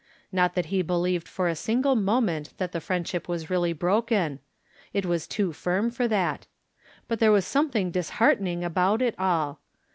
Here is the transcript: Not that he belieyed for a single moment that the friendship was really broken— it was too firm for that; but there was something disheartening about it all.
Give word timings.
Not 0.31 0.55
that 0.55 0.65
he 0.73 0.81
belieyed 0.83 1.27
for 1.27 1.47
a 1.47 1.55
single 1.55 1.95
moment 1.95 2.57
that 2.57 2.71
the 2.71 2.81
friendship 2.81 3.27
was 3.27 3.51
really 3.51 3.71
broken— 3.71 4.39
it 4.95 5.05
was 5.05 5.27
too 5.27 5.53
firm 5.53 5.91
for 5.91 6.07
that; 6.07 6.47
but 7.07 7.19
there 7.19 7.31
was 7.31 7.45
something 7.45 7.91
disheartening 7.91 8.63
about 8.63 9.03
it 9.03 9.13
all. 9.19 9.61